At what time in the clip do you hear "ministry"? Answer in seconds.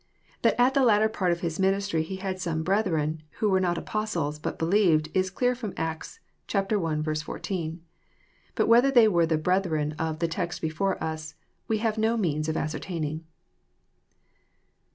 1.59-2.01